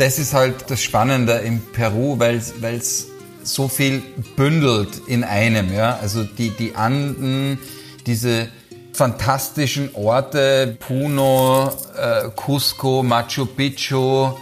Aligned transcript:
das 0.00 0.18
ist 0.18 0.32
halt 0.32 0.70
das 0.70 0.82
Spannende 0.82 1.34
in 1.34 1.60
Peru, 1.60 2.18
weil 2.18 2.36
es 2.38 3.08
so 3.42 3.68
viel 3.68 4.02
bündelt 4.34 4.88
in 5.06 5.24
einem. 5.24 5.74
Ja? 5.74 5.98
Also 6.00 6.24
die, 6.24 6.50
die 6.50 6.74
Anden, 6.74 7.58
diese 8.06 8.48
fantastischen 8.94 9.94
Orte, 9.94 10.78
Puno, 10.80 11.70
äh, 11.98 12.30
Cusco, 12.34 13.02
Machu 13.02 13.44
Picchu 13.44 14.32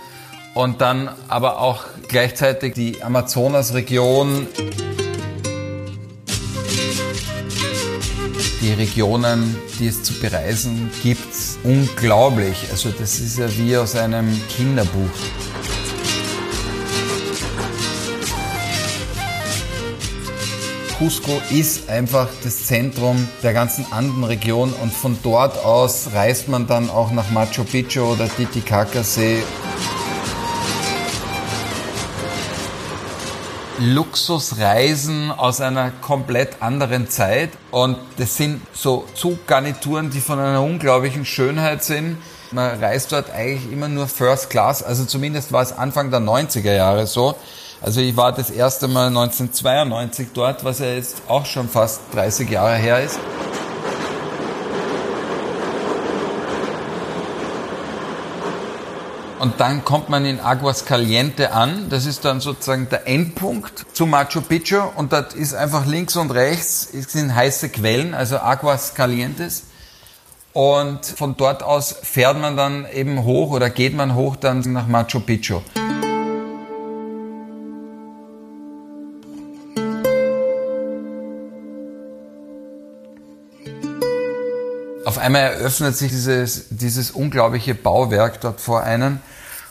und 0.55 0.80
dann 0.80 1.11
aber 1.27 1.61
auch 1.61 1.87
gleichzeitig 2.06 2.75
die 2.75 3.02
Amazonasregion. 3.02 4.47
Die 8.61 8.73
Regionen, 8.73 9.57
die 9.79 9.87
es 9.87 10.03
zu 10.03 10.15
bereisen 10.15 10.91
gibt, 11.03 11.33
unglaublich. 11.62 12.66
Also 12.71 12.91
das 12.91 13.21
ist 13.21 13.39
ja 13.39 13.47
wie 13.57 13.77
aus 13.77 13.95
einem 13.95 14.29
Kinderbuch. 14.49 15.11
Cusco 20.99 21.41
ist 21.51 21.89
einfach 21.89 22.27
das 22.43 22.66
Zentrum 22.66 23.29
der 23.45 23.52
ganzen 23.52 23.87
Andenregion 23.93 24.73
und 24.73 24.93
von 24.93 25.16
dort 25.23 25.65
aus 25.65 26.09
reist 26.13 26.49
man 26.49 26.66
dann 26.66 26.91
auch 26.91 27.13
nach 27.13 27.30
Machu 27.30 27.63
Picchu 27.63 28.01
oder 28.01 28.29
Titicacasee. 28.29 29.45
Luxusreisen 33.80 35.30
aus 35.30 35.60
einer 35.60 35.90
komplett 35.90 36.60
anderen 36.60 37.09
Zeit 37.09 37.51
und 37.71 37.96
das 38.16 38.37
sind 38.37 38.60
so 38.73 39.04
Zuggarnituren, 39.15 40.10
die 40.10 40.20
von 40.20 40.38
einer 40.38 40.62
unglaublichen 40.62 41.24
Schönheit 41.24 41.85
sind. 41.85 42.18
Man 42.51 42.80
reist 42.80 43.12
dort 43.12 43.30
eigentlich 43.30 43.70
immer 43.73 43.88
nur 43.88 44.09
First 44.09 44.51
Class, 44.51 44.82
also 44.82 45.04
zumindest 45.04 45.52
war 45.52 45.62
es 45.62 45.73
Anfang 45.73 46.10
der 46.10 46.20
90er 46.20 46.73
Jahre 46.74 47.07
so. 47.07 47.37
Also 47.80 48.01
ich 48.01 48.16
war 48.16 48.32
das 48.32 48.51
erste 48.51 48.88
Mal 48.88 49.09
1992 49.09 50.29
dort, 50.35 50.65
was 50.65 50.80
ja 50.80 50.87
jetzt 50.87 51.23
auch 51.29 51.46
schon 51.46 51.68
fast 51.68 52.01
30 52.13 52.51
Jahre 52.51 52.74
her 52.74 53.01
ist. 53.01 53.20
Und 59.39 59.61
dann 59.61 59.85
kommt 59.85 60.09
man 60.09 60.25
in 60.25 60.41
Aguas 60.41 60.85
Caliente 60.85 61.53
an. 61.53 61.89
Das 61.91 62.07
ist 62.07 62.25
dann 62.25 62.41
sozusagen 62.41 62.89
der 62.89 63.07
Endpunkt 63.07 63.87
zu 63.93 64.06
Machu 64.06 64.41
Picchu. 64.41 64.81
Und 64.97 65.12
dort 65.12 65.34
ist 65.34 65.55
einfach 65.55 65.87
links 65.87 66.17
und 66.17 66.33
rechts 66.33 66.89
sind 66.93 67.34
heiße 67.34 67.69
Quellen, 67.69 68.15
also 68.15 68.39
Aguas 68.39 68.94
Calientes. 68.94 69.65
Und 70.53 71.06
von 71.06 71.37
dort 71.37 71.62
aus 71.62 71.94
fährt 72.03 72.41
man 72.41 72.56
dann 72.56 72.87
eben 72.93 73.22
hoch 73.22 73.53
oder 73.53 73.71
geht 73.71 73.94
man 73.94 74.15
hoch 74.16 74.34
dann 74.34 74.61
nach 74.72 74.89
Machu 74.89 75.21
Picchu. 75.21 75.61
Einmal 85.19 85.43
eröffnet 85.43 85.97
sich 85.97 86.11
dieses, 86.11 86.66
dieses 86.71 87.11
unglaubliche 87.11 87.75
Bauwerk 87.75 88.41
dort 88.41 88.61
vor 88.61 88.83
einem. 88.83 89.21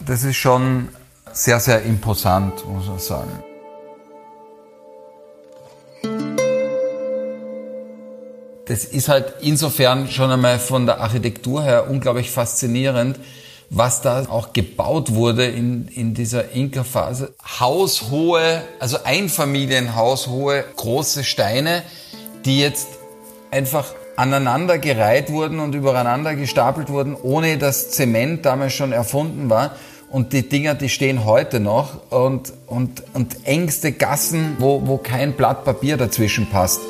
Das 0.06 0.24
ist 0.24 0.36
schon 0.36 0.90
sehr, 1.32 1.60
sehr 1.60 1.82
imposant, 1.84 2.66
muss 2.68 2.88
man 2.88 3.00
sagen. 3.00 3.44
Das 8.68 8.84
ist 8.84 9.08
halt 9.08 9.36
insofern 9.42 10.10
schon 10.10 10.30
einmal 10.30 10.60
von 10.60 10.86
der 10.86 11.00
Architektur 11.00 11.64
her 11.64 11.90
unglaublich 11.90 12.30
faszinierend, 12.32 13.18
was 13.70 14.02
da 14.02 14.26
auch 14.30 14.52
gebaut 14.52 15.14
wurde 15.14 15.46
in, 15.46 15.88
in 15.88 16.14
dieser 16.14 16.52
Inka-Phase. 16.52 17.34
Haushohe, 17.60 18.62
also 18.80 18.98
Einfamilienhaushohe, 19.04 20.66
große 20.76 21.24
Steine, 21.24 21.84
die 22.44 22.60
jetzt 22.60 22.88
einfach 23.52 23.86
aneinandergereiht 24.18 25.32
wurden 25.32 25.60
und 25.60 25.76
übereinander 25.76 26.36
gestapelt 26.36 26.90
wurden, 26.90 27.16
ohne 27.16 27.58
dass 27.58 27.92
Zement 27.92 28.46
damals 28.46 28.74
schon 28.74 28.92
erfunden 28.92 29.50
war. 29.50 29.72
Und 30.10 30.34
die 30.34 30.48
Dinger, 30.48 30.74
die 30.74 30.90
stehen 30.90 31.24
heute 31.26 31.60
noch 31.60 32.12
und, 32.12 32.52
und, 32.66 33.04
und 33.14 33.46
engste 33.46 33.92
Gassen, 33.92 34.56
wo, 34.60 34.88
wo 34.88 34.98
kein 34.98 35.34
Blatt 35.34 35.66
Papier 35.66 35.98
dazwischen 35.98 36.50
passt. 36.50 36.82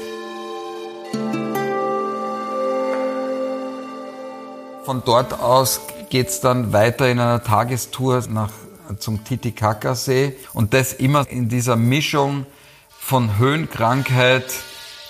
Von 4.85 5.01
dort 5.03 5.37
aus 5.39 5.81
geht's 6.09 6.39
dann 6.39 6.71
weiter 6.71 7.09
in 7.09 7.19
einer 7.19 7.43
Tagestour 7.43 8.23
nach, 8.29 8.51
zum 8.99 9.25
Titicacasee 9.25 10.37
und 10.53 10.73
das 10.73 10.93
immer 10.93 11.29
in 11.29 11.49
dieser 11.49 11.75
Mischung 11.75 12.45
von 12.87 13.37
Höhenkrankheit, 13.37 14.45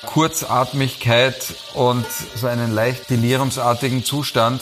Kurzatmigkeit 0.08 1.54
und 1.76 2.06
so 2.36 2.48
einen 2.48 2.72
leicht 2.72 3.10
deliriumsartigen 3.10 4.04
Zustand 4.04 4.62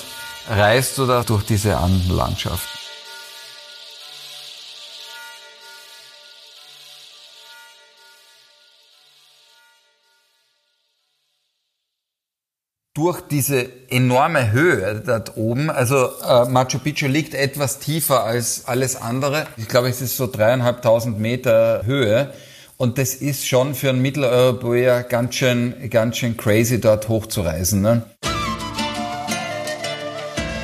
reist 0.50 0.98
du 0.98 1.06
da 1.06 1.24
durch 1.24 1.44
diese 1.44 1.78
Andenlandschaft. 1.78 2.68
durch 12.96 13.20
diese 13.20 13.68
enorme 13.90 14.54
Höhe 14.54 15.04
dort 15.06 15.36
oben, 15.36 15.70
also 15.70 16.12
äh, 16.26 16.46
Machu 16.46 16.80
Picchu 16.80 17.08
liegt 17.08 17.34
etwas 17.34 17.80
tiefer 17.80 18.24
als 18.24 18.68
alles 18.68 18.96
andere. 18.96 19.48
Ich 19.58 19.68
glaube, 19.68 19.90
es 19.90 20.02
ist 20.02 20.16
so 20.16 20.28
dreieinhalbtausend 20.28 21.20
Meter 21.20 21.86
Höhe. 21.86 22.34
Und 22.78 22.98
das 22.98 23.16
ist 23.16 23.48
schon 23.48 23.74
für 23.74 23.90
einen 23.90 24.02
Mitteleuropäer 24.02 25.04
ganz 25.04 25.36
schön, 25.36 25.90
ganz 25.90 26.18
schön 26.18 26.36
crazy, 26.36 26.82
dort 26.82 27.08
hochzureisen. 27.08 27.82
Ne? 27.82 28.04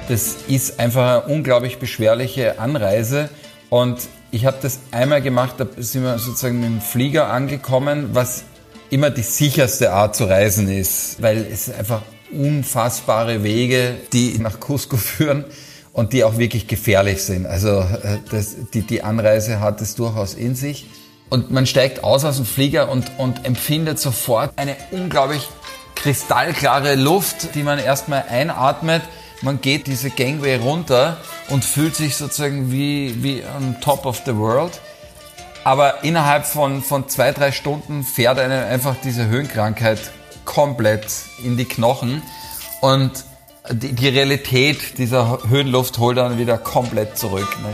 Das 0.09 0.35
ist 0.49 0.77
einfach 0.77 1.25
eine 1.25 1.33
unglaublich 1.33 1.79
beschwerliche 1.79 2.59
Anreise. 2.59 3.29
Und 3.69 4.09
ich 4.29 4.45
habe 4.45 4.57
das 4.61 4.79
einmal 4.91 5.21
gemacht, 5.21 5.55
da 5.57 5.67
sind 5.77 6.03
wir 6.03 6.19
sozusagen 6.19 6.59
mit 6.59 6.67
dem 6.67 6.81
Flieger 6.81 7.31
angekommen, 7.31 8.09
was 8.11 8.43
immer 8.89 9.09
die 9.09 9.21
sicherste 9.21 9.93
Art 9.93 10.13
zu 10.13 10.25
reisen 10.25 10.69
ist, 10.69 11.21
weil 11.21 11.47
es 11.49 11.71
einfach 11.71 12.01
unfassbare 12.33 13.41
Wege, 13.43 13.95
die 14.11 14.37
nach 14.37 14.59
Cusco 14.59 14.97
führen 14.97 15.45
und 15.93 16.11
die 16.11 16.25
auch 16.25 16.37
wirklich 16.37 16.67
gefährlich 16.67 17.23
sind. 17.23 17.45
Also 17.45 17.79
äh, 17.79 18.17
das, 18.29 18.57
die, 18.73 18.81
die 18.81 19.01
Anreise 19.01 19.61
hat 19.61 19.79
es 19.79 19.95
durchaus 19.95 20.33
in 20.33 20.55
sich. 20.55 20.87
Und 21.31 21.49
man 21.49 21.65
steigt 21.65 22.03
aus 22.03 22.25
aus 22.25 22.35
dem 22.35 22.45
Flieger 22.45 22.89
und, 22.89 23.09
und 23.17 23.45
empfindet 23.45 23.97
sofort 23.97 24.51
eine 24.57 24.75
unglaublich 24.91 25.47
kristallklare 25.95 26.95
Luft, 26.95 27.55
die 27.55 27.63
man 27.63 27.79
erstmal 27.79 28.25
einatmet. 28.29 29.01
Man 29.41 29.61
geht 29.61 29.87
diese 29.87 30.09
Gangway 30.09 30.57
runter 30.57 31.15
und 31.47 31.63
fühlt 31.63 31.95
sich 31.95 32.17
sozusagen 32.17 32.69
wie, 32.69 33.23
wie 33.23 33.43
on 33.57 33.77
top 33.79 34.05
of 34.05 34.21
the 34.25 34.35
world. 34.35 34.81
Aber 35.63 36.03
innerhalb 36.03 36.45
von, 36.45 36.83
von 36.83 37.07
zwei, 37.07 37.31
drei 37.31 37.53
Stunden 37.53 38.03
fährt 38.03 38.37
einem 38.37 38.67
einfach 38.67 38.97
diese 39.01 39.27
Höhenkrankheit 39.27 39.99
komplett 40.43 41.05
in 41.41 41.55
die 41.55 41.65
Knochen. 41.65 42.21
Und 42.81 43.23
die, 43.71 43.93
die 43.93 44.09
Realität 44.09 44.97
dieser 44.97 45.39
Höhenluft 45.47 45.97
holt 45.97 46.17
dann 46.17 46.37
wieder 46.37 46.57
komplett 46.57 47.17
zurück. 47.17 47.47
Ne? 47.61 47.73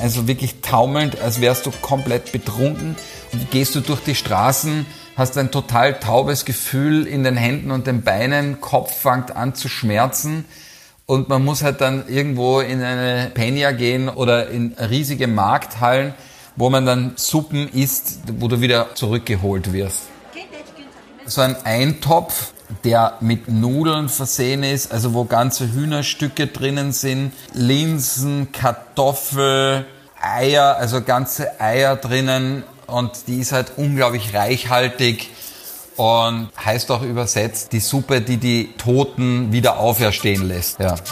Also 0.00 0.26
wirklich 0.26 0.62
taumelnd, 0.62 1.20
als 1.20 1.40
wärst 1.40 1.66
du 1.66 1.70
komplett 1.70 2.32
betrunken. 2.32 2.96
Und 3.32 3.50
gehst 3.50 3.74
du 3.74 3.80
durch 3.80 4.00
die 4.00 4.14
Straßen, 4.14 4.86
hast 5.16 5.36
ein 5.36 5.50
total 5.50 6.00
taubes 6.00 6.44
Gefühl 6.44 7.06
in 7.06 7.22
den 7.22 7.36
Händen 7.36 7.70
und 7.70 7.86
den 7.86 8.02
Beinen, 8.02 8.60
Kopf 8.60 9.02
fängt 9.02 9.36
an 9.36 9.54
zu 9.54 9.68
schmerzen. 9.68 10.46
Und 11.06 11.28
man 11.28 11.44
muss 11.44 11.62
halt 11.62 11.80
dann 11.80 12.08
irgendwo 12.08 12.60
in 12.60 12.82
eine 12.82 13.30
Peña 13.34 13.72
gehen 13.72 14.08
oder 14.08 14.48
in 14.48 14.74
riesige 14.74 15.26
Markthallen, 15.26 16.14
wo 16.56 16.70
man 16.70 16.86
dann 16.86 17.12
Suppen 17.16 17.68
isst, 17.68 18.20
wo 18.38 18.48
du 18.48 18.60
wieder 18.60 18.94
zurückgeholt 18.94 19.72
wirst. 19.72 20.02
So 21.26 21.42
ein 21.42 21.56
Eintopf, 21.64 22.52
der 22.84 23.14
mit 23.20 23.48
Nudeln 23.48 24.08
versehen 24.08 24.62
ist, 24.62 24.92
also 24.92 25.14
wo 25.14 25.24
ganze 25.24 25.72
Hühnerstücke 25.72 26.46
drinnen 26.46 26.92
sind, 26.92 27.32
Linsen, 27.52 28.52
Kartoffel, 28.52 29.86
Eier, 30.20 30.76
also 30.76 31.02
ganze 31.02 31.60
Eier 31.60 31.96
drinnen 31.96 32.62
und 32.86 33.26
die 33.26 33.38
ist 33.40 33.52
halt 33.52 33.72
unglaublich 33.76 34.34
reichhaltig 34.34 35.30
und 35.96 36.48
heißt 36.64 36.90
auch 36.90 37.02
übersetzt 37.02 37.72
die 37.72 37.80
Suppe, 37.80 38.20
die 38.20 38.38
die 38.38 38.72
Toten 38.78 39.52
wieder 39.52 39.78
auferstehen 39.78 40.46
lässt. 40.48 40.78
Ja. 40.80 40.96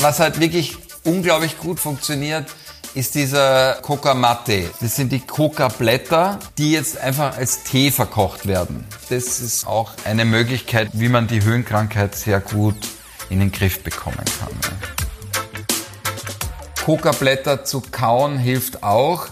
Was 0.00 0.20
halt 0.20 0.40
wirklich 0.40 0.76
unglaublich 1.04 1.58
gut 1.58 1.78
funktioniert, 1.80 2.46
ist 2.94 3.16
dieser 3.16 3.74
Coca 3.82 4.14
Mate. 4.14 4.70
Das 4.80 4.94
sind 4.94 5.10
die 5.10 5.20
Coca-Blätter, 5.20 6.38
die 6.58 6.72
jetzt 6.72 6.96
einfach 6.96 7.36
als 7.36 7.64
Tee 7.64 7.90
verkocht 7.90 8.46
werden. 8.46 8.86
Das 9.08 9.40
ist 9.40 9.66
auch 9.66 9.92
eine 10.04 10.24
Möglichkeit, 10.24 10.90
wie 10.92 11.08
man 11.08 11.26
die 11.26 11.42
Höhenkrankheit 11.42 12.14
sehr 12.14 12.40
gut 12.40 12.76
in 13.30 13.40
den 13.40 13.50
Griff 13.50 13.82
bekommen 13.82 14.22
kann. 14.38 14.56
Coca-Blätter 16.84 17.64
zu 17.64 17.80
kauen 17.80 18.38
hilft 18.38 18.84
auch, 18.84 19.26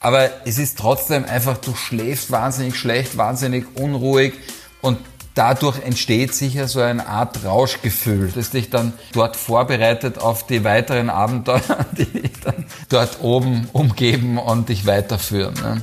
aber 0.00 0.28
es 0.44 0.58
ist 0.58 0.78
trotzdem 0.78 1.24
einfach, 1.24 1.56
du 1.56 1.74
schläfst 1.74 2.30
wahnsinnig 2.30 2.76
schlecht, 2.76 3.16
wahnsinnig 3.16 3.64
unruhig 3.76 4.34
und 4.82 4.98
dadurch 5.36 5.78
entsteht 5.80 6.34
sicher 6.34 6.66
so 6.66 6.80
eine 6.80 7.06
Art 7.06 7.44
Rauschgefühl, 7.44 8.32
das 8.34 8.50
dich 8.50 8.70
dann 8.70 8.94
dort 9.12 9.36
vorbereitet 9.36 10.18
auf 10.18 10.46
die 10.46 10.64
weiteren 10.64 11.10
Abenteuer, 11.10 11.60
die 11.96 12.06
dich 12.06 12.40
dann 12.42 12.64
dort 12.88 13.20
oben 13.20 13.68
umgeben 13.72 14.38
und 14.38 14.70
dich 14.70 14.86
weiterführen. 14.86 15.54
Ne? 15.54 15.82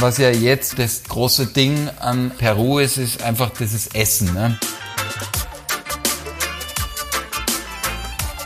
Was 0.00 0.18
ja 0.18 0.30
jetzt 0.30 0.78
das 0.78 1.04
große 1.04 1.46
Ding 1.46 1.88
an 2.00 2.30
Peru 2.36 2.78
ist, 2.78 2.98
ist 2.98 3.22
einfach 3.22 3.50
dieses 3.50 3.88
Essen. 3.88 4.32
Ne? 4.32 4.58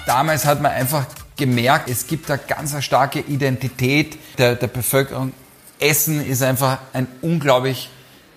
Damals 0.06 0.44
hat 0.46 0.62
man 0.62 0.72
einfach 0.72 1.06
gemerkt, 1.46 1.90
es 1.90 2.06
gibt 2.06 2.30
da 2.30 2.36
ganz 2.36 2.72
eine 2.72 2.82
starke 2.82 3.18
Identität 3.18 4.16
der, 4.38 4.54
der 4.54 4.68
Bevölkerung. 4.68 5.32
Essen 5.80 6.24
ist 6.24 6.42
einfach 6.42 6.78
ein 6.92 7.08
unglaublich 7.20 7.90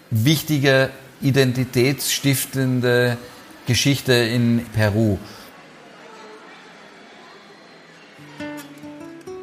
wichtige, 0.10 0.90
identitätsstiftende 1.22 3.18
Geschichte 3.68 4.14
in 4.14 4.66
Peru. 4.74 5.18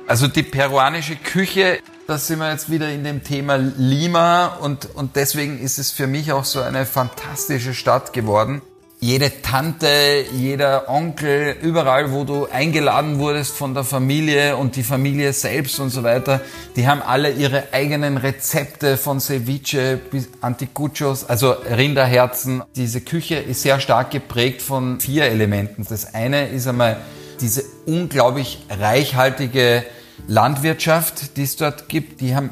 Also 0.08 0.26
die 0.26 0.42
peruanische 0.42 1.16
Küche 1.16 1.78
da 2.06 2.18
sind 2.18 2.40
wir 2.40 2.50
jetzt 2.50 2.70
wieder 2.70 2.90
in 2.90 3.04
dem 3.04 3.22
Thema 3.22 3.56
Lima 3.56 4.46
und, 4.46 4.86
und 4.94 5.14
deswegen 5.16 5.58
ist 5.58 5.78
es 5.78 5.92
für 5.92 6.06
mich 6.06 6.32
auch 6.32 6.44
so 6.44 6.60
eine 6.60 6.84
fantastische 6.84 7.74
Stadt 7.74 8.12
geworden. 8.12 8.60
Jede 9.02 9.42
Tante, 9.42 10.24
jeder 10.32 10.88
Onkel, 10.88 11.56
überall, 11.60 12.12
wo 12.12 12.22
du 12.22 12.46
eingeladen 12.46 13.18
wurdest 13.18 13.56
von 13.56 13.74
der 13.74 13.82
Familie 13.82 14.56
und 14.56 14.76
die 14.76 14.84
Familie 14.84 15.32
selbst 15.32 15.80
und 15.80 15.90
so 15.90 16.04
weiter, 16.04 16.40
die 16.76 16.86
haben 16.86 17.02
alle 17.02 17.32
ihre 17.32 17.72
eigenen 17.72 18.16
Rezepte 18.16 18.96
von 18.96 19.18
Ceviche 19.18 19.98
bis 20.12 20.28
Anticuchos, 20.40 21.24
also 21.24 21.50
Rinderherzen. 21.50 22.62
Diese 22.76 23.00
Küche 23.00 23.34
ist 23.34 23.62
sehr 23.62 23.80
stark 23.80 24.12
geprägt 24.12 24.62
von 24.62 25.00
vier 25.00 25.24
Elementen. 25.24 25.84
Das 25.88 26.14
eine 26.14 26.46
ist 26.50 26.68
einmal 26.68 26.98
diese 27.40 27.64
unglaublich 27.86 28.64
reichhaltige 28.70 29.82
Landwirtschaft, 30.28 31.36
die 31.36 31.42
es 31.42 31.56
dort 31.56 31.88
gibt. 31.88 32.20
Die 32.20 32.36
haben 32.36 32.50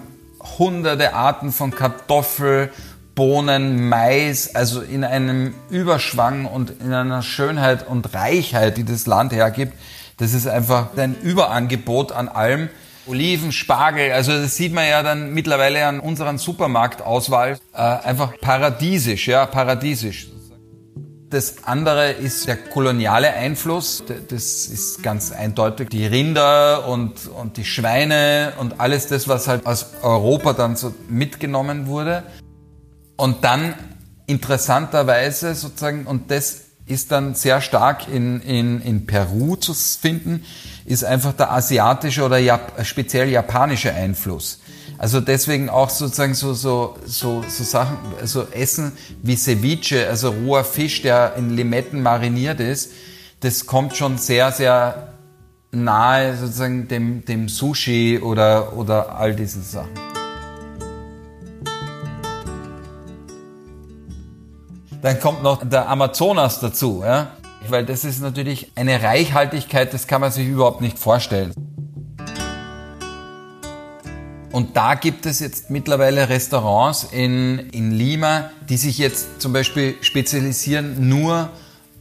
hunderte 0.58 1.14
Arten 1.14 1.52
von 1.52 1.70
Kartoffel, 1.70 2.70
Bohnen, 3.20 3.86
Mais, 3.86 4.54
also 4.54 4.80
in 4.80 5.04
einem 5.04 5.52
Überschwang 5.68 6.46
und 6.46 6.70
in 6.80 6.90
einer 6.94 7.20
Schönheit 7.20 7.86
und 7.86 8.14
Reichheit, 8.14 8.78
die 8.78 8.84
das 8.84 9.04
Land 9.04 9.32
hergibt. 9.32 9.74
Das 10.16 10.32
ist 10.32 10.46
einfach 10.48 10.96
ein 10.96 11.14
Überangebot 11.20 12.12
an 12.12 12.30
allem. 12.30 12.70
Oliven, 13.06 13.52
Spargel, 13.52 14.12
also 14.12 14.32
das 14.32 14.56
sieht 14.56 14.72
man 14.72 14.88
ja 14.88 15.02
dann 15.02 15.34
mittlerweile 15.34 15.84
an 15.84 16.00
unseren 16.00 16.38
Supermarktauswahl. 16.38 17.58
Äh, 17.74 17.76
einfach 17.76 18.32
paradiesisch, 18.40 19.28
ja, 19.28 19.44
paradiesisch. 19.44 20.28
Das 21.28 21.64
andere 21.64 22.12
ist 22.12 22.48
der 22.48 22.56
koloniale 22.56 23.34
Einfluss. 23.34 24.02
Das 24.30 24.64
ist 24.64 25.02
ganz 25.02 25.30
eindeutig. 25.30 25.90
Die 25.90 26.06
Rinder 26.06 26.88
und, 26.88 27.28
und 27.28 27.58
die 27.58 27.66
Schweine 27.66 28.54
und 28.58 28.80
alles 28.80 29.08
das, 29.08 29.28
was 29.28 29.46
halt 29.46 29.66
aus 29.66 29.90
Europa 30.00 30.54
dann 30.54 30.76
so 30.76 30.94
mitgenommen 31.10 31.86
wurde. 31.86 32.22
Und 33.20 33.44
dann 33.44 33.74
interessanterweise 34.26 35.54
sozusagen, 35.54 36.06
und 36.06 36.30
das 36.30 36.62
ist 36.86 37.12
dann 37.12 37.34
sehr 37.34 37.60
stark 37.60 38.08
in, 38.08 38.40
in, 38.40 38.80
in 38.80 39.04
Peru 39.04 39.56
zu 39.56 39.74
finden, 39.74 40.42
ist 40.86 41.04
einfach 41.04 41.34
der 41.34 41.52
asiatische 41.52 42.24
oder 42.24 42.38
Jap 42.38 42.82
speziell 42.82 43.28
japanische 43.28 43.92
Einfluss. 43.92 44.60
Also 44.96 45.20
deswegen 45.20 45.68
auch 45.68 45.90
sozusagen 45.90 46.32
so, 46.32 46.54
so, 46.54 46.96
so, 47.04 47.44
so 47.46 47.62
Sachen, 47.62 47.98
also 48.18 48.46
Essen 48.52 48.92
wie 49.22 49.36
Ceviche, 49.36 50.08
also 50.08 50.30
roher 50.30 50.64
Fisch, 50.64 51.02
der 51.02 51.34
in 51.36 51.50
Limetten 51.50 52.02
mariniert 52.02 52.58
ist, 52.58 52.90
das 53.40 53.66
kommt 53.66 53.98
schon 53.98 54.16
sehr, 54.16 54.50
sehr 54.50 55.12
nahe 55.72 56.38
sozusagen 56.38 56.88
dem, 56.88 57.22
dem 57.26 57.50
Sushi 57.50 58.18
oder, 58.18 58.78
oder 58.78 59.14
all 59.16 59.36
diesen 59.36 59.62
Sachen. 59.62 60.09
Dann 65.02 65.18
kommt 65.18 65.42
noch 65.42 65.66
der 65.66 65.88
Amazonas 65.88 66.60
dazu, 66.60 67.02
ja? 67.02 67.28
weil 67.68 67.86
das 67.86 68.04
ist 68.04 68.20
natürlich 68.20 68.70
eine 68.74 69.02
Reichhaltigkeit, 69.02 69.94
das 69.94 70.06
kann 70.06 70.20
man 70.20 70.30
sich 70.30 70.46
überhaupt 70.46 70.82
nicht 70.82 70.98
vorstellen. 70.98 71.52
Und 74.52 74.76
da 74.76 74.94
gibt 74.94 75.26
es 75.26 75.40
jetzt 75.40 75.70
mittlerweile 75.70 76.28
Restaurants 76.28 77.04
in, 77.12 77.70
in 77.70 77.92
Lima, 77.92 78.50
die 78.68 78.76
sich 78.76 78.98
jetzt 78.98 79.40
zum 79.40 79.52
Beispiel 79.52 79.94
spezialisieren 80.00 81.08
nur 81.08 81.50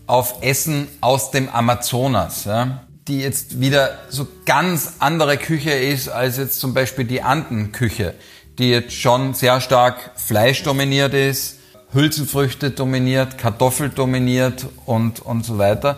auf 0.07 0.42
Essen 0.42 0.88
aus 1.00 1.31
dem 1.31 1.48
Amazonas. 1.50 2.46
Ja? 2.46 2.81
Die 3.07 3.19
jetzt 3.19 3.62
wieder 3.62 4.00
so 4.10 4.28
ganz 4.46 4.94
andere 5.00 5.38
Küche 5.38 5.72
ist 5.72 6.10
als 6.10 6.38
jetzt 6.38 6.60
zum 6.60 6.74
Beispiel 6.74 7.06
die 7.06 7.22
Andenküche, 7.22 8.16
die 8.57 8.72
jetzt 8.72 8.94
schon 8.94 9.36
sehr 9.36 9.62
stark 9.62 10.12
Fleisch 10.16 10.63
dominiert 10.63 11.13
ist, 11.13 11.58
Hülsenfrüchte 11.91 12.69
dominiert, 12.69 13.39
Kartoffel 13.39 13.89
dominiert 13.89 14.67
und, 14.86 15.22
und 15.22 15.43
so 15.43 15.58
weiter. 15.58 15.98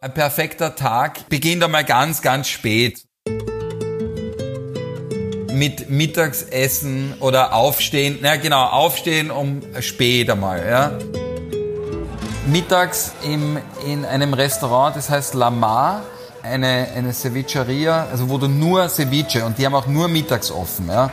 Ein 0.00 0.14
perfekter 0.14 0.76
Tag 0.76 1.28
beginnt 1.28 1.64
einmal 1.64 1.82
ganz, 1.82 2.22
ganz 2.22 2.46
spät. 2.46 3.04
Mit 5.52 5.90
Mittagsessen 5.90 7.14
oder 7.18 7.52
Aufstehen. 7.52 8.20
Na 8.22 8.36
genau, 8.36 8.66
Aufstehen 8.66 9.32
um 9.32 9.62
spät 9.80 10.30
einmal. 10.30 10.64
Ja. 10.64 10.92
Mittags 12.46 13.10
im, 13.24 13.58
in 13.84 14.04
einem 14.04 14.32
Restaurant, 14.32 14.94
das 14.94 15.10
heißt 15.10 15.34
La 15.34 15.50
Mar, 15.50 16.04
eine, 16.42 16.88
eine 16.94 17.12
Cevicheria, 17.12 18.06
also 18.10 18.28
wo 18.28 18.38
du 18.38 18.48
nur 18.48 18.88
Ceviche 18.88 19.44
und 19.44 19.58
die 19.58 19.66
haben 19.66 19.74
auch 19.74 19.86
nur 19.86 20.08
mittags 20.08 20.50
offen. 20.50 20.88
Ja. 20.88 21.10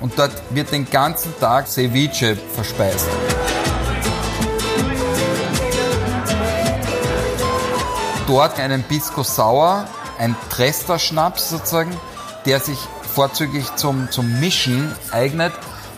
Und 0.00 0.18
dort 0.18 0.32
wird 0.50 0.72
den 0.72 0.88
ganzen 0.90 1.38
Tag 1.38 1.68
Ceviche 1.68 2.36
verspeist. 2.54 3.08
dort 8.26 8.58
einen 8.58 8.82
Pisco 8.82 9.22
Sauer, 9.22 9.86
ein 10.18 10.34
Trester 10.50 10.98
Schnaps 10.98 11.50
sozusagen, 11.50 11.94
der 12.46 12.60
sich 12.60 12.78
vorzüglich 13.14 13.74
zum, 13.76 14.10
zum 14.10 14.40
Mischen 14.40 14.92
eignet 15.10 15.52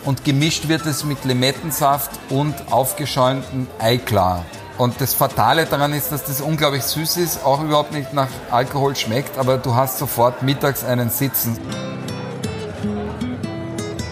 und 0.04 0.24
gemischt 0.24 0.68
wird 0.68 0.86
es 0.86 1.04
mit 1.04 1.24
Limettensaft 1.24 2.10
und 2.28 2.54
aufgeschäumtem 2.70 3.66
Eiklar. 3.78 4.44
Und 4.78 5.00
das 5.00 5.14
Fatale 5.14 5.66
daran 5.66 5.92
ist, 5.92 6.12
dass 6.12 6.24
das 6.24 6.40
unglaublich 6.40 6.82
süß 6.82 7.16
ist, 7.16 7.44
auch 7.44 7.62
überhaupt 7.62 7.92
nicht 7.92 8.12
nach 8.12 8.28
Alkohol 8.50 8.94
schmeckt, 8.94 9.38
aber 9.38 9.56
du 9.56 9.74
hast 9.74 9.98
sofort 9.98 10.42
mittags 10.42 10.84
einen 10.84 11.10
Sitzen. 11.10 11.58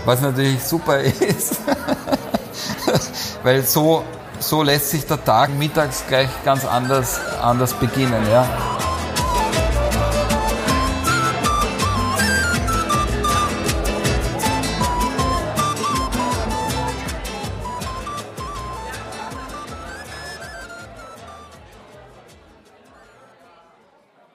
Was 0.05 0.21
natürlich 0.21 0.63
super 0.63 0.99
ist, 1.01 1.59
weil 3.43 3.63
so 3.63 4.05
so 4.41 4.63
lässt 4.63 4.91
sich 4.91 5.07
der 5.07 5.25
Tag 5.25 5.51
mittags 5.55 6.05
gleich 6.07 6.29
ganz 6.45 6.65
anders, 6.65 7.21
anders 7.41 7.73
beginnen. 7.75 8.23
Ja. 8.31 8.74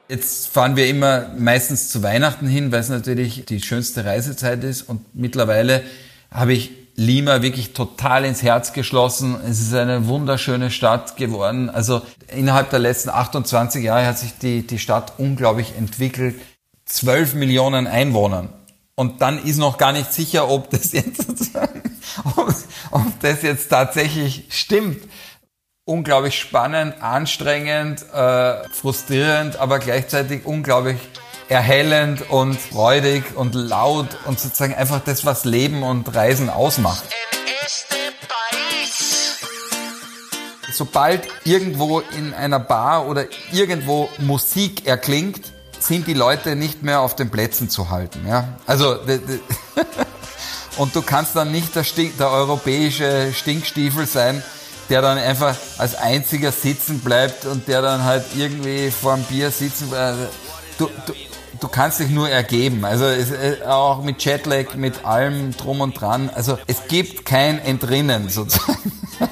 Jetzt 0.09 0.47
fahren 0.47 0.75
wir 0.75 0.87
immer 0.87 1.27
meistens 1.37 1.89
zu 1.89 2.01
Weihnachten 2.01 2.47
hin, 2.47 2.71
weil 2.71 2.79
es 2.79 2.89
natürlich 2.89 3.45
die 3.45 3.61
schönste 3.61 4.05
Reisezeit 4.05 4.63
ist. 4.63 4.81
Und 4.81 5.01
mittlerweile 5.13 5.83
habe 6.31 6.53
ich 6.53 6.71
Lima 6.95 7.43
wirklich 7.43 7.73
total 7.73 8.25
ins 8.25 8.41
Herz 8.41 8.73
geschlossen. 8.73 9.37
Es 9.47 9.61
ist 9.61 9.73
eine 9.75 10.07
wunderschöne 10.07 10.71
Stadt 10.71 11.15
geworden. 11.15 11.69
Also 11.69 12.01
innerhalb 12.35 12.71
der 12.71 12.79
letzten 12.79 13.09
28 13.09 13.83
Jahre 13.83 14.07
hat 14.07 14.17
sich 14.17 14.37
die, 14.39 14.65
die 14.65 14.79
Stadt 14.79 15.13
unglaublich 15.19 15.73
entwickelt. 15.77 16.41
12 16.85 17.35
Millionen 17.35 17.85
Einwohnern. 17.85 18.49
Und 18.95 19.21
dann 19.21 19.37
ist 19.41 19.59
noch 19.59 19.77
gar 19.77 19.91
nicht 19.91 20.11
sicher, 20.11 20.49
ob 20.49 20.71
das 20.71 20.91
jetzt, 20.91 21.27
ob, 22.35 22.53
ob 22.89 23.19
das 23.21 23.43
jetzt 23.43 23.69
tatsächlich 23.69 24.45
stimmt. 24.49 25.03
Unglaublich 25.89 26.39
spannend, 26.39 27.01
anstrengend, 27.01 28.05
äh, 28.13 28.69
frustrierend, 28.69 29.55
aber 29.55 29.79
gleichzeitig 29.79 30.45
unglaublich 30.45 30.99
erhellend 31.47 32.29
und 32.29 32.61
freudig 32.61 33.23
und 33.35 33.55
laut 33.55 34.05
und 34.25 34.39
sozusagen 34.39 34.75
einfach 34.75 35.01
das, 35.03 35.25
was 35.25 35.45
Leben 35.45 35.81
und 35.81 36.13
Reisen 36.13 36.51
ausmacht. 36.51 37.05
Sobald 40.71 41.27
irgendwo 41.43 42.01
in 42.01 42.35
einer 42.35 42.59
Bar 42.59 43.07
oder 43.07 43.25
irgendwo 43.51 44.09
Musik 44.19 44.85
erklingt, 44.85 45.41
sind 45.79 46.05
die 46.05 46.13
Leute 46.13 46.55
nicht 46.55 46.83
mehr 46.83 46.99
auf 46.99 47.15
den 47.15 47.31
Plätzen 47.31 47.67
zu 47.67 47.89
halten. 47.89 48.27
Ja? 48.27 48.59
Also 48.67 48.99
und 50.77 50.95
du 50.95 51.01
kannst 51.01 51.35
dann 51.35 51.51
nicht 51.51 51.75
der, 51.75 51.83
der 52.19 52.29
europäische 52.29 53.33
Stinkstiefel 53.33 54.05
sein, 54.05 54.43
der 54.89 55.01
dann 55.01 55.17
einfach 55.17 55.55
als 55.77 55.95
einziger 55.95 56.51
sitzen 56.51 56.99
bleibt 56.99 57.45
und 57.45 57.67
der 57.67 57.81
dann 57.81 58.03
halt 58.03 58.25
irgendwie 58.35 58.91
vor 58.91 59.15
dem 59.15 59.23
Bier 59.23 59.51
sitzen 59.51 59.89
bleibt. 59.89 60.17
Du, 60.77 60.89
du, 61.05 61.13
du 61.59 61.67
kannst 61.67 61.99
dich 61.99 62.09
nur 62.09 62.29
ergeben. 62.29 62.85
Also 62.85 63.05
es, 63.05 63.31
äh, 63.31 63.63
auch 63.65 64.01
mit 64.01 64.23
Jetlag, 64.23 64.75
mit 64.75 65.05
allem 65.05 65.55
drum 65.55 65.81
und 65.81 65.99
dran. 65.99 66.29
Also 66.33 66.57
es 66.67 66.87
gibt 66.87 67.25
kein 67.25 67.59
Entrinnen 67.59 68.29
sozusagen. 68.29 68.91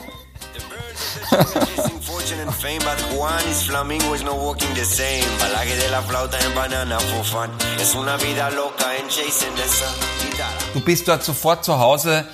Du 10.73 10.79
bist 10.81 11.07
dort 11.07 11.23
sofort 11.23 11.63
zu 11.63 11.79
Hause, 11.79 12.27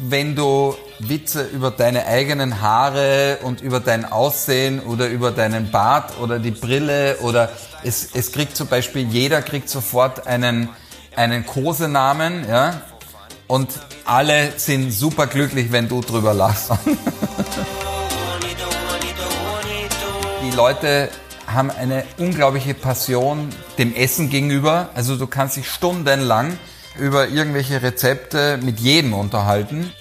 wenn 0.00 0.36
du 0.36 0.76
Witze 1.00 1.42
über 1.42 1.72
deine 1.72 2.06
eigenen 2.06 2.60
Haare 2.60 3.38
und 3.42 3.60
über 3.60 3.80
dein 3.80 4.04
Aussehen 4.04 4.78
oder 4.80 5.08
über 5.08 5.32
deinen 5.32 5.72
Bart 5.72 6.18
oder 6.20 6.38
die 6.38 6.52
Brille 6.52 7.16
oder 7.22 7.50
es, 7.82 8.10
es 8.14 8.30
kriegt 8.30 8.56
zum 8.56 8.68
Beispiel, 8.68 9.08
jeder 9.08 9.42
kriegt 9.42 9.68
sofort 9.68 10.28
einen, 10.28 10.68
einen 11.16 11.44
Kosenamen, 11.44 12.48
ja, 12.48 12.80
und 13.48 13.70
alle 14.04 14.52
sind 14.56 14.92
super 14.92 15.26
glücklich, 15.26 15.72
wenn 15.72 15.88
du 15.88 16.00
drüber 16.00 16.32
lachst. 16.32 16.70
Die 20.44 20.50
Leute 20.54 21.08
haben 21.46 21.70
eine 21.70 22.04
unglaubliche 22.18 22.74
Passion 22.74 23.48
dem 23.78 23.94
Essen 23.94 24.30
gegenüber. 24.30 24.90
Also 24.94 25.16
du 25.16 25.26
kannst 25.26 25.56
dich 25.56 25.68
stundenlang 25.68 26.58
über 26.98 27.28
irgendwelche 27.28 27.82
Rezepte 27.82 28.58
mit 28.62 28.80
jedem 28.80 29.14
unterhalten. 29.14 29.92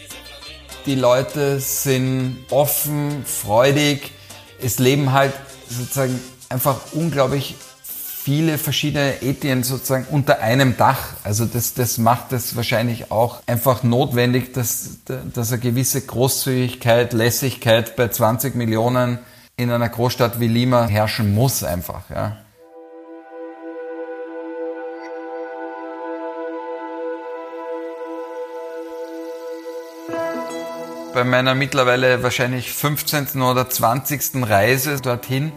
Die 0.85 0.95
Leute 0.95 1.59
sind 1.59 2.45
offen, 2.49 3.23
freudig. 3.25 4.11
Es 4.61 4.79
leben 4.79 5.11
halt 5.11 5.33
sozusagen 5.69 6.19
einfach 6.49 6.79
unglaublich 6.93 7.55
viele 8.27 8.57
verschiedene 8.57 9.21
Ethien 9.21 9.63
sozusagen 9.63 10.05
unter 10.09 10.39
einem 10.41 10.75
Dach. 10.75 11.13
Also 11.23 11.45
das, 11.45 11.75
das 11.75 11.97
macht 11.97 12.33
es 12.33 12.57
wahrscheinlich 12.57 13.09
auch 13.09 13.41
einfach 13.47 13.83
notwendig, 13.83 14.53
dass, 14.53 14.97
dass 15.05 15.51
eine 15.53 15.61
gewisse 15.61 16.01
Großzügigkeit, 16.01 17.13
Lässigkeit 17.13 17.95
bei 17.95 18.09
20 18.09 18.55
Millionen 18.55 19.19
in 19.55 19.71
einer 19.71 19.87
Großstadt 19.87 20.39
wie 20.41 20.47
Lima 20.47 20.87
herrschen 20.87 21.33
muss 21.33 21.63
einfach. 21.63 22.09
Ja. 22.09 22.37
Bei 31.17 31.23
meiner 31.23 31.55
mittlerweile 31.55 32.21
wahrscheinlich 32.21 32.71
15. 32.71 33.41
oder 33.41 33.67
20. 33.67 34.47
Reise 34.47 35.01
dorthin 35.01 35.51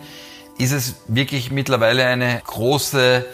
ist 0.57 0.73
es 0.73 0.95
wirklich 1.07 1.50
mittlerweile 1.50 2.07
eine 2.07 2.40
große 2.47 3.26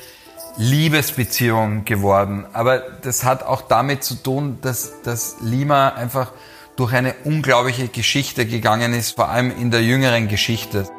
Liebesbeziehung 0.57 1.85
geworden. 1.85 2.45
Aber 2.53 2.81
das 2.81 3.23
hat 3.23 3.45
auch 3.45 3.63
damit 3.63 4.03
zu 4.03 4.17
tun, 4.17 4.59
dass, 4.61 5.03
dass 5.03 5.37
Lima 5.41 5.91
einfach 5.91 6.33
durch 6.75 6.93
eine 6.95 7.15
unglaubliche 7.23 7.87
Geschichte 7.87 8.45
gegangen 8.45 8.93
ist, 8.93 9.15
vor 9.15 9.29
allem 9.29 9.57
in 9.57 9.71
der 9.71 9.85
jüngeren 9.85 10.27
Geschichte. 10.27 10.91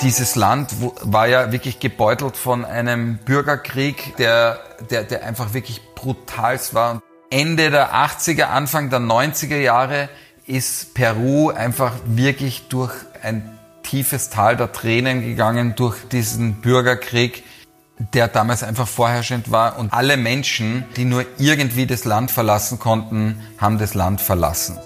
Dieses 0.00 0.36
Land 0.36 0.70
war 1.02 1.28
ja 1.28 1.52
wirklich 1.52 1.80
gebeutelt 1.80 2.38
von 2.38 2.64
einem 2.64 3.18
Bürgerkrieg, 3.18 4.16
der, 4.16 4.58
der, 4.88 5.04
der 5.04 5.22
einfach 5.24 5.52
wirklich 5.52 5.82
brutal 5.94 6.58
war. 6.72 7.02
Ende 7.30 7.70
der 7.70 7.94
80er, 7.94 8.44
Anfang 8.44 8.88
der 8.88 9.00
90er 9.00 9.58
Jahre 9.58 10.08
ist 10.46 10.94
Peru 10.94 11.50
einfach 11.50 11.92
wirklich 12.06 12.68
durch 12.68 12.92
ein 13.22 13.58
tiefes 13.82 14.30
Tal 14.30 14.56
der 14.56 14.72
Tränen 14.72 15.20
gegangen, 15.20 15.74
durch 15.76 16.08
diesen 16.08 16.54
Bürgerkrieg, 16.62 17.44
der 18.14 18.28
damals 18.28 18.62
einfach 18.62 18.88
vorherrschend 18.88 19.50
war. 19.50 19.78
Und 19.78 19.92
alle 19.92 20.16
Menschen, 20.16 20.84
die 20.96 21.04
nur 21.04 21.26
irgendwie 21.36 21.86
das 21.86 22.06
Land 22.06 22.30
verlassen 22.30 22.78
konnten, 22.78 23.38
haben 23.58 23.78
das 23.78 23.92
Land 23.92 24.22
verlassen. 24.22 24.78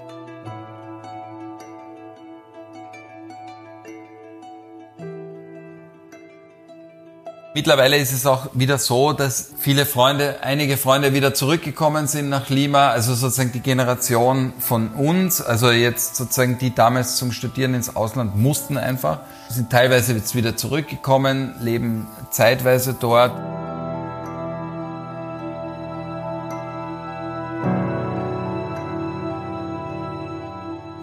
Mittlerweile 7.55 7.99
ist 7.99 8.13
es 8.13 8.25
auch 8.25 8.49
wieder 8.55 8.79
so, 8.79 9.13
dass 9.13 9.51
viele 9.59 9.85
Freunde, 9.85 10.39
einige 10.43 10.79
Freunde 10.79 11.13
wieder 11.13 11.35
zurückgekommen 11.35 12.07
sind 12.07 12.31
nach 12.31 12.49
Lima, 12.49 12.89
also 12.89 13.15
sozusagen 13.15 13.53
die 13.53 13.61
Generation 13.61 14.55
von 14.59 14.89
uns, 14.93 15.43
also 15.43 15.71
jetzt 15.71 16.17
sozusagen 16.17 16.57
die 16.57 16.75
damals 16.75 17.17
zum 17.17 17.31
Studieren 17.31 17.75
ins 17.75 17.95
Ausland 17.95 18.39
mussten 18.39 18.79
einfach, 18.79 19.21
sind 19.51 19.69
teilweise 19.69 20.15
jetzt 20.15 20.35
wieder 20.35 20.57
zurückgekommen, 20.57 21.55
leben 21.61 22.07
zeitweise 22.31 22.97
dort. 22.99 23.39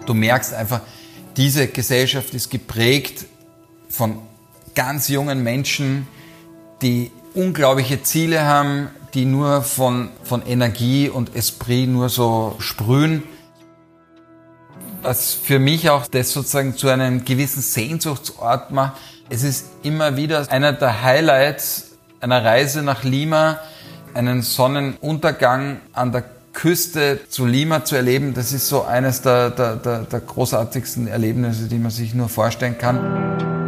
Du 0.04 0.14
merkst 0.14 0.52
einfach, 0.54 0.80
diese 1.36 1.68
Gesellschaft 1.68 2.34
ist 2.34 2.50
geprägt 2.50 3.26
von 3.88 4.18
ganz 4.74 5.06
jungen 5.06 5.44
Menschen, 5.44 6.08
die 6.82 7.10
unglaubliche 7.34 8.02
Ziele 8.02 8.44
haben, 8.44 8.88
die 9.14 9.24
nur 9.24 9.62
von, 9.62 10.10
von 10.22 10.44
Energie 10.46 11.08
und 11.08 11.34
Esprit 11.34 11.88
nur 11.88 12.08
so 12.08 12.56
sprühen. 12.58 13.22
Was 15.02 15.32
für 15.32 15.58
mich 15.58 15.90
auch 15.90 16.06
das 16.06 16.32
sozusagen 16.32 16.76
zu 16.76 16.88
einem 16.88 17.24
gewissen 17.24 17.62
Sehnsuchtsort 17.62 18.70
macht. 18.70 19.00
Es 19.30 19.42
ist 19.42 19.66
immer 19.82 20.16
wieder 20.16 20.50
einer 20.50 20.72
der 20.72 21.02
Highlights 21.02 21.90
einer 22.20 22.44
Reise 22.44 22.82
nach 22.82 23.02
Lima, 23.02 23.58
einen 24.14 24.42
Sonnenuntergang 24.42 25.80
an 25.92 26.12
der 26.12 26.24
Küste 26.52 27.20
zu 27.28 27.46
Lima 27.46 27.84
zu 27.84 27.96
erleben. 27.96 28.34
Das 28.34 28.52
ist 28.52 28.68
so 28.68 28.84
eines 28.84 29.22
der, 29.22 29.50
der, 29.50 29.76
der, 29.76 30.00
der 30.00 30.20
großartigsten 30.20 31.06
Erlebnisse, 31.06 31.68
die 31.68 31.78
man 31.78 31.90
sich 31.90 32.12
nur 32.12 32.28
vorstellen 32.28 32.76
kann. 32.76 33.59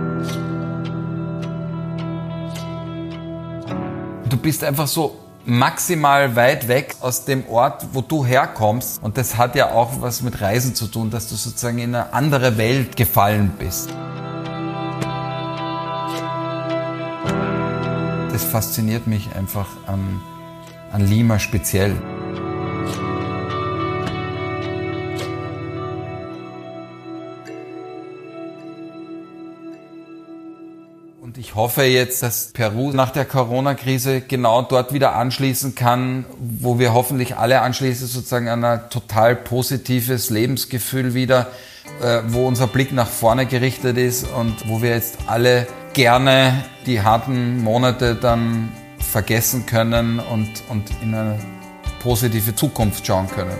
Du 4.32 4.38
bist 4.38 4.64
einfach 4.64 4.86
so 4.86 5.18
maximal 5.44 6.34
weit 6.36 6.66
weg 6.68 6.96
aus 7.00 7.24
dem 7.24 7.46
Ort, 7.48 7.86
wo 7.92 8.00
du 8.00 8.24
herkommst. 8.24 9.02
Und 9.02 9.18
das 9.18 9.36
hat 9.36 9.54
ja 9.54 9.72
auch 9.72 10.00
was 10.00 10.22
mit 10.22 10.40
Reisen 10.40 10.74
zu 10.74 10.86
tun, 10.86 11.10
dass 11.10 11.28
du 11.28 11.34
sozusagen 11.34 11.78
in 11.78 11.94
eine 11.94 12.12
andere 12.12 12.56
Welt 12.56 12.96
gefallen 12.96 13.52
bist. 13.58 13.90
Das 18.32 18.44
fasziniert 18.44 19.06
mich 19.06 19.28
einfach 19.36 19.66
an, 19.86 20.22
an 20.92 21.06
Lima 21.06 21.38
speziell. 21.38 21.94
Ich 31.52 31.56
hoffe 31.56 31.82
jetzt, 31.82 32.22
dass 32.22 32.46
Peru 32.54 32.92
nach 32.92 33.10
der 33.10 33.26
Corona-Krise 33.26 34.22
genau 34.22 34.62
dort 34.62 34.94
wieder 34.94 35.14
anschließen 35.16 35.74
kann, 35.74 36.24
wo 36.40 36.78
wir 36.78 36.94
hoffentlich 36.94 37.36
alle 37.36 37.60
anschließen, 37.60 38.06
sozusagen 38.06 38.48
an 38.48 38.64
ein 38.64 38.88
total 38.88 39.36
positives 39.36 40.30
Lebensgefühl 40.30 41.12
wieder, 41.12 41.48
äh, 42.00 42.22
wo 42.28 42.48
unser 42.48 42.68
Blick 42.68 42.92
nach 42.92 43.06
vorne 43.06 43.44
gerichtet 43.44 43.98
ist 43.98 44.26
und 44.32 44.66
wo 44.66 44.80
wir 44.80 44.92
jetzt 44.92 45.18
alle 45.26 45.66
gerne 45.92 46.64
die 46.86 47.02
harten 47.02 47.62
Monate 47.62 48.14
dann 48.14 48.72
vergessen 48.98 49.66
können 49.66 50.20
und, 50.20 50.48
und 50.70 50.84
in 51.02 51.14
eine 51.14 51.38
positive 52.00 52.54
Zukunft 52.54 53.06
schauen 53.06 53.28
können. 53.28 53.52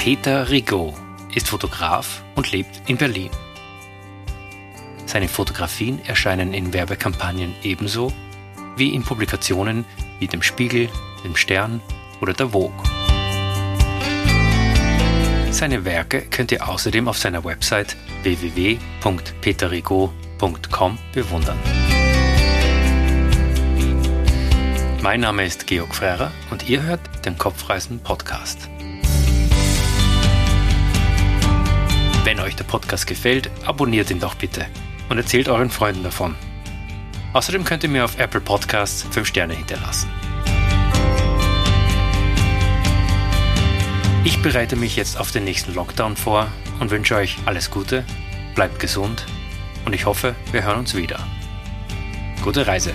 Peter 0.00 0.50
Rigaud 0.50 1.05
ist 1.36 1.48
Fotograf 1.48 2.24
und 2.34 2.50
lebt 2.50 2.82
in 2.88 2.96
Berlin. 2.96 3.30
Seine 5.04 5.28
Fotografien 5.28 6.04
erscheinen 6.04 6.52
in 6.54 6.72
Werbekampagnen 6.72 7.54
ebenso 7.62 8.12
wie 8.76 8.94
in 8.94 9.04
Publikationen 9.04 9.84
wie 10.18 10.26
dem 10.26 10.42
Spiegel, 10.42 10.88
dem 11.24 11.36
Stern 11.36 11.80
oder 12.20 12.32
der 12.32 12.48
Vogue. 12.48 12.82
Seine 15.50 15.84
Werke 15.84 16.22
könnt 16.22 16.50
ihr 16.52 16.66
außerdem 16.68 17.06
auf 17.06 17.18
seiner 17.18 17.44
Website 17.44 17.96
www.peterigo.com 18.22 20.98
bewundern. 21.12 21.58
Mein 25.02 25.20
Name 25.20 25.44
ist 25.44 25.66
Georg 25.66 25.94
Freyrer 25.94 26.32
und 26.50 26.66
ihr 26.68 26.82
hört 26.82 27.00
den 27.24 27.38
Kopfreisen 27.38 28.00
Podcast. 28.00 28.68
Wenn 32.26 32.40
euch 32.40 32.56
der 32.56 32.64
Podcast 32.64 33.06
gefällt, 33.06 33.52
abonniert 33.64 34.10
ihn 34.10 34.18
doch 34.18 34.34
bitte 34.34 34.66
und 35.08 35.16
erzählt 35.16 35.48
euren 35.48 35.70
Freunden 35.70 36.02
davon. 36.02 36.34
Außerdem 37.32 37.62
könnt 37.62 37.84
ihr 37.84 37.88
mir 37.88 38.04
auf 38.04 38.18
Apple 38.18 38.40
Podcasts 38.40 39.06
5 39.12 39.28
Sterne 39.28 39.54
hinterlassen. 39.54 40.10
Ich 44.24 44.42
bereite 44.42 44.74
mich 44.74 44.96
jetzt 44.96 45.20
auf 45.20 45.30
den 45.30 45.44
nächsten 45.44 45.72
Lockdown 45.72 46.16
vor 46.16 46.50
und 46.80 46.90
wünsche 46.90 47.14
euch 47.14 47.36
alles 47.44 47.70
Gute, 47.70 48.02
bleibt 48.56 48.80
gesund 48.80 49.24
und 49.84 49.92
ich 49.92 50.04
hoffe, 50.04 50.34
wir 50.50 50.64
hören 50.64 50.80
uns 50.80 50.96
wieder. 50.96 51.24
Gute 52.42 52.66
Reise! 52.66 52.92